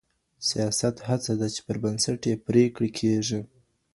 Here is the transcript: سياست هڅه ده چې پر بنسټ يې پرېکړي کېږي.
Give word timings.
سياست 0.49 0.95
هڅه 1.07 1.33
ده 1.39 1.47
چې 1.53 1.59
پر 1.67 1.77
بنسټ 1.83 2.21
يې 2.29 2.35
پرېکړي 2.47 2.89
کېږي. 2.99 3.39